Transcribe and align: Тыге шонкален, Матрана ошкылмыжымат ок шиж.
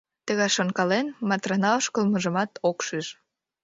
Тыге 0.25 0.47
шонкален, 0.55 1.07
Матрана 1.29 1.69
ошкылмыжымат 1.77 2.51
ок 2.69 2.77
шиж. 2.87 3.07